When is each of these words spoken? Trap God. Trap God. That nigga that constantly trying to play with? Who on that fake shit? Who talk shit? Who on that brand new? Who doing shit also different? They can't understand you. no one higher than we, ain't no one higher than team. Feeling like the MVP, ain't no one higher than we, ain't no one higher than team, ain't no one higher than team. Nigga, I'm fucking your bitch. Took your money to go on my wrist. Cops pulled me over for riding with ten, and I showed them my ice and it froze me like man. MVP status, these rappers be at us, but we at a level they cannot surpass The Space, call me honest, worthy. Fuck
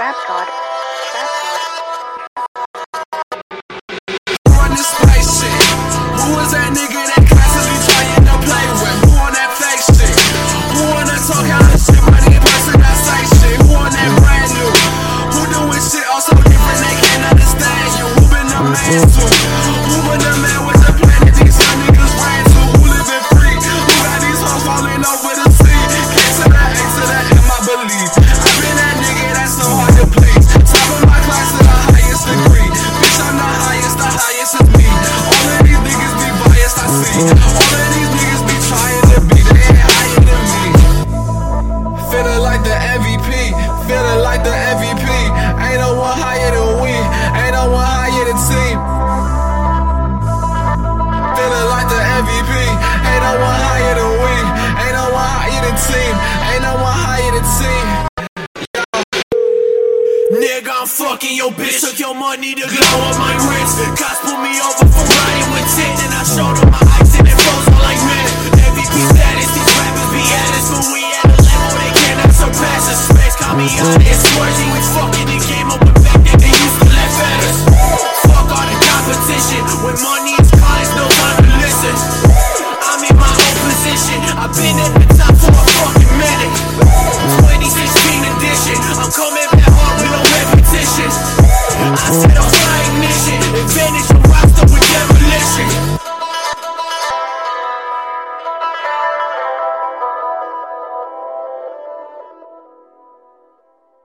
Trap 0.00 0.16
God. 0.26 0.48
Trap 1.12 1.28
God. 1.44 1.60
That 6.50 6.72
nigga 6.72 7.04
that 7.04 7.20
constantly 7.28 7.76
trying 7.84 8.24
to 8.24 8.36
play 8.40 8.64
with? 8.80 8.96
Who 9.04 9.12
on 9.20 9.32
that 9.36 9.52
fake 9.60 9.84
shit? 9.92 10.16
Who 10.72 10.88
talk 11.28 11.44
shit? 13.44 13.60
Who 13.60 13.76
on 13.76 13.92
that 13.92 14.08
brand 14.24 14.48
new? 14.56 14.72
Who 15.36 15.44
doing 15.52 15.84
shit 15.84 16.08
also 16.08 16.32
different? 16.32 16.80
They 16.80 16.96
can't 16.96 17.36
understand 17.36 17.92
you. 18.00 19.39
no 45.90 45.98
one 45.98 46.18
higher 46.22 46.54
than 46.54 46.70
we, 46.78 46.94
ain't 47.34 47.50
no 47.50 47.66
one 47.66 47.82
higher 47.82 48.24
than 48.30 48.38
team. 48.46 48.78
Feeling 51.34 51.66
like 51.66 51.88
the 51.90 51.98
MVP, 51.98 52.50
ain't 53.10 53.22
no 53.26 53.32
one 53.42 53.58
higher 53.58 53.94
than 53.98 54.12
we, 54.22 54.34
ain't 54.86 54.94
no 54.94 55.06
one 55.10 55.30
higher 55.34 55.60
than 55.66 55.74
team, 55.74 56.14
ain't 56.46 56.62
no 56.62 56.78
one 56.78 56.94
higher 56.94 57.30
than 57.34 57.46
team. 57.58 57.86
Nigga, 60.30 60.70
I'm 60.70 60.86
fucking 60.86 61.34
your 61.34 61.50
bitch. 61.58 61.82
Took 61.82 61.98
your 61.98 62.14
money 62.14 62.54
to 62.54 62.66
go 62.70 62.86
on 63.10 63.14
my 63.18 63.34
wrist. 63.50 63.82
Cops 63.98 64.22
pulled 64.22 64.46
me 64.46 64.62
over 64.62 64.86
for 64.86 65.04
riding 65.10 65.50
with 65.50 65.66
ten, 65.74 65.90
and 66.06 66.12
I 66.14 66.22
showed 66.22 66.54
them 66.54 66.70
my 66.70 66.82
ice 67.02 67.18
and 67.18 67.26
it 67.26 67.34
froze 67.34 67.66
me 67.66 67.78
like 67.82 67.98
man. 68.06 68.30
MVP 68.62 68.94
status, 69.10 69.50
these 69.58 69.70
rappers 69.74 70.10
be 70.14 70.22
at 70.22 70.54
us, 70.54 70.66
but 70.70 70.86
we 70.94 71.02
at 71.18 71.34
a 71.34 71.38
level 71.50 71.70
they 71.82 71.90
cannot 71.98 72.30
surpass 72.30 72.86
The 72.86 72.94
Space, 72.94 73.36
call 73.42 73.58
me 73.58 73.66
honest, 73.82 74.22
worthy. 74.38 74.70
Fuck 74.94 75.19